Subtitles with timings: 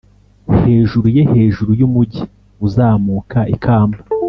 [0.63, 2.23] hejuru ye hejuru yumujyi
[2.65, 3.97] uzamuka ikamba